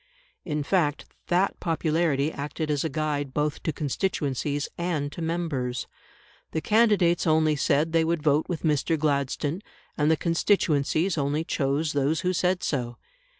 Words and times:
In 0.43 0.63
fact, 0.63 1.05
that 1.27 1.59
popularity 1.59 2.31
acted 2.31 2.71
as 2.71 2.83
a 2.83 2.89
guide 2.89 3.35
both 3.35 3.61
to 3.61 3.71
constituencies 3.71 4.67
and 4.75 5.11
to 5.11 5.21
members. 5.21 5.85
The 6.53 6.59
candidates 6.61 7.27
only 7.27 7.55
said 7.55 7.91
they 7.91 8.03
would 8.03 8.23
vote 8.23 8.49
with 8.49 8.63
Mr. 8.63 8.97
Gladstone, 8.97 9.61
and 9.95 10.09
the 10.09 10.17
constituencies 10.17 11.19
only 11.19 11.43
chose 11.43 11.93
those 11.93 12.21
who 12.21 12.33
said 12.33 12.63
so. 12.63 12.97